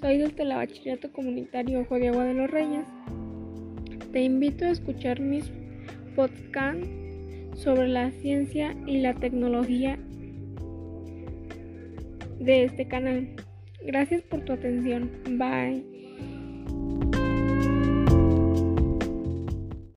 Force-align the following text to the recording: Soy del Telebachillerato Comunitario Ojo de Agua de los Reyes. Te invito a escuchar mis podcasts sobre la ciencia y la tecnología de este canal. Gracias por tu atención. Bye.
Soy 0.00 0.18
del 0.18 0.32
Telebachillerato 0.32 1.10
Comunitario 1.10 1.80
Ojo 1.80 1.96
de 1.96 2.08
Agua 2.08 2.22
de 2.22 2.34
los 2.34 2.48
Reyes. 2.48 2.86
Te 4.12 4.22
invito 4.22 4.64
a 4.64 4.70
escuchar 4.70 5.18
mis 5.18 5.50
podcasts 6.14 6.86
sobre 7.56 7.88
la 7.88 8.12
ciencia 8.12 8.76
y 8.86 8.98
la 8.98 9.14
tecnología 9.14 9.98
de 12.38 12.64
este 12.64 12.86
canal. 12.86 13.28
Gracias 13.84 14.22
por 14.22 14.44
tu 14.44 14.52
atención. 14.52 15.10
Bye. 15.36 15.84